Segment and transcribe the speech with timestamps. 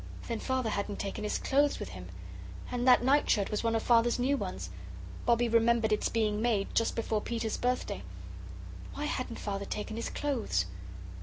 [0.27, 2.09] Then Father hadn't taken his clothes with him.
[2.71, 4.71] And that night shirt was one of Father's new ones.
[5.27, 8.01] Bobbie remembered its being made, just before Peter's birthday.
[8.95, 10.65] Why hadn't Father taken his clothes?